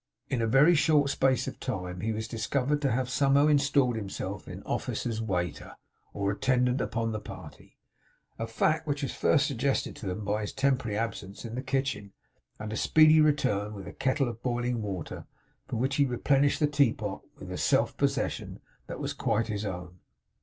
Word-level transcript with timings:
In 0.29 0.41
a 0.41 0.47
very 0.47 0.73
short 0.73 1.11
space 1.11 1.47
of 1.47 1.59
time 1.59 1.99
he 2.01 2.11
was 2.11 2.27
discovered 2.27 2.81
to 2.81 2.89
have 2.91 3.07
somehow 3.07 3.45
installed 3.45 3.95
himself 3.97 4.47
in 4.47 4.63
office 4.63 5.05
as 5.05 5.21
waiter, 5.21 5.73
or 6.11 6.31
attendant 6.31 6.81
upon 6.81 7.11
the 7.11 7.19
party; 7.19 7.77
a 8.39 8.47
fact 8.47 8.87
which 8.87 9.03
was 9.03 9.13
first 9.13 9.45
suggested 9.45 9.95
to 9.97 10.07
them 10.07 10.25
by 10.25 10.41
his 10.41 10.53
temporary 10.53 10.97
absence 10.97 11.45
in 11.45 11.53
the 11.53 11.61
kitchen, 11.61 12.13
and 12.57 12.75
speedy 12.79 13.21
return 13.21 13.75
with 13.75 13.87
a 13.87 13.93
kettle 13.93 14.27
of 14.27 14.41
boiling 14.41 14.81
water, 14.81 15.27
from 15.67 15.77
which 15.77 15.97
he 15.97 16.05
replenished 16.07 16.59
the 16.59 16.65
tea 16.65 16.93
pot 16.93 17.21
with 17.37 17.51
a 17.51 17.57
self 17.59 17.95
possession 17.95 18.59
that 18.87 18.99
was 18.99 19.13
quite 19.13 19.49
his 19.49 19.65
own. 19.67 19.99